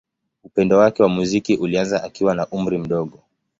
Upendo 0.43 0.77
wake 0.77 1.03
wa 1.03 1.09
muziki 1.09 1.55
ulianza 1.55 2.03
akiwa 2.03 2.35
na 2.35 2.47
umri 2.47 2.77
mdogo. 2.77 3.19